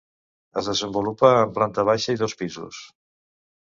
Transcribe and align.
Es 0.61 0.69
desenvolupa 0.71 1.31
en 1.43 1.55
planta 1.61 1.87
baixa 1.93 2.19
i 2.19 2.25
dos 2.27 2.39
pisos. 2.45 2.85